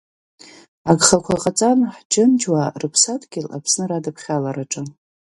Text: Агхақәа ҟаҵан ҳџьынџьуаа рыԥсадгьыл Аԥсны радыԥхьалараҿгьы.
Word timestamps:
Агхақәа 0.91 1.41
ҟаҵан 1.41 1.79
ҳџьынџьуаа 1.95 2.73
рыԥсадгьыл 2.81 3.47
Аԥсны 3.57 3.85
радыԥхьалараҿгьы. 3.89 4.81